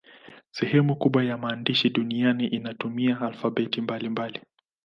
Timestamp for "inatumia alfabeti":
2.47-3.81